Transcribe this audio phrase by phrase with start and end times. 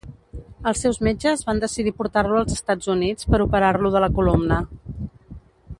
[0.69, 4.59] Els seus metges van decidir portar-lo als Estats Units per operar-lo de la columna.